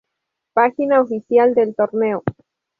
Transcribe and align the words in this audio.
Página 0.53 0.99
oficial 0.99 1.53
del 1.53 1.75
torneo 1.75 2.23